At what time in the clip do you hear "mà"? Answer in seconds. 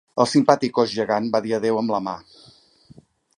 2.09-2.17